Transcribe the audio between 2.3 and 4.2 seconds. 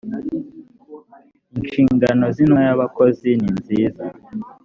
z intumwa y abakozi ninziza